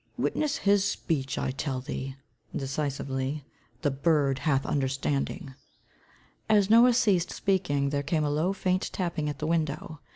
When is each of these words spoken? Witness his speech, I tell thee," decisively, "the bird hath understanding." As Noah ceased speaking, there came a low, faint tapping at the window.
Witness 0.17 0.57
his 0.57 0.83
speech, 0.83 1.37
I 1.37 1.51
tell 1.51 1.79
thee," 1.79 2.15
decisively, 2.55 3.45
"the 3.83 3.91
bird 3.91 4.39
hath 4.39 4.65
understanding." 4.65 5.53
As 6.49 6.71
Noah 6.71 6.93
ceased 6.95 7.29
speaking, 7.31 7.91
there 7.91 8.01
came 8.01 8.23
a 8.23 8.31
low, 8.31 8.51
faint 8.51 8.89
tapping 8.93 9.29
at 9.29 9.37
the 9.37 9.45
window. 9.45 9.99